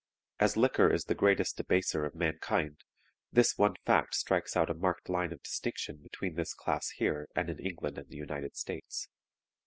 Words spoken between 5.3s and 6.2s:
of distinction